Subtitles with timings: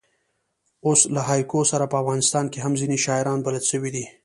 [0.87, 4.05] اوس له هایکو سره په افغانستان کښي هم ځیني شاعران بلد سوي دي.